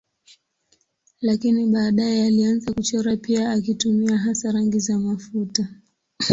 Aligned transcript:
Lakini 1.21 1.65
baadaye 1.65 2.25
alianza 2.25 2.73
kuchora 2.73 3.17
pia 3.17 3.51
akitumia 3.51 4.17
hasa 4.17 4.51
rangi 4.51 4.79
za 4.79 4.99
mafuta. 4.99 5.67